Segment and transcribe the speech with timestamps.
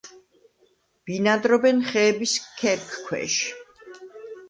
[1.09, 3.39] ბინადრობენ ხეების ქერქქვეშ.